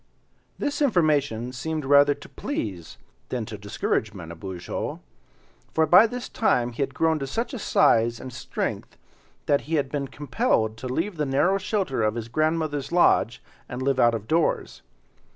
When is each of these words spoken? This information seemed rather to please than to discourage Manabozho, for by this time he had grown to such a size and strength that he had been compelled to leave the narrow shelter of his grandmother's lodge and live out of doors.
This 0.57 0.81
information 0.81 1.51
seemed 1.53 1.85
rather 1.85 2.15
to 2.15 2.27
please 2.27 2.97
than 3.29 3.45
to 3.45 3.55
discourage 3.55 4.13
Manabozho, 4.15 4.99
for 5.75 5.85
by 5.85 6.07
this 6.07 6.27
time 6.27 6.71
he 6.71 6.81
had 6.81 6.95
grown 6.95 7.19
to 7.19 7.27
such 7.27 7.53
a 7.53 7.59
size 7.59 8.19
and 8.19 8.33
strength 8.33 8.97
that 9.45 9.61
he 9.69 9.75
had 9.75 9.91
been 9.91 10.07
compelled 10.07 10.75
to 10.77 10.87
leave 10.87 11.17
the 11.17 11.25
narrow 11.27 11.59
shelter 11.59 12.01
of 12.01 12.15
his 12.15 12.29
grandmother's 12.29 12.91
lodge 12.91 13.43
and 13.69 13.83
live 13.83 13.99
out 13.99 14.15
of 14.15 14.27
doors. 14.27 14.81